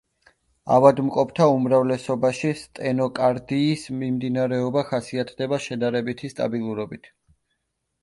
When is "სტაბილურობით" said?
6.37-7.17